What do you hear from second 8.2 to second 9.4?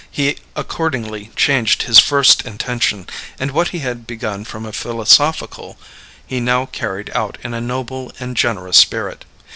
generous spirit.